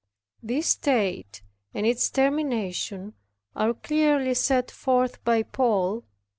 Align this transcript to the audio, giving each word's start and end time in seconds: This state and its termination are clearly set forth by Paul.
This 0.41 0.69
state 0.69 1.43
and 1.75 1.85
its 1.85 2.09
termination 2.09 3.13
are 3.55 3.75
clearly 3.75 4.33
set 4.33 4.71
forth 4.71 5.23
by 5.23 5.43
Paul. 5.43 6.05